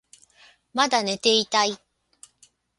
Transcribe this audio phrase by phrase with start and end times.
[0.73, 1.77] まだ寝ていたい